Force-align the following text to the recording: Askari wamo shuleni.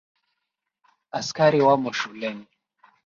Askari 1.19 1.59
wamo 1.67 1.89
shuleni. 1.99 2.47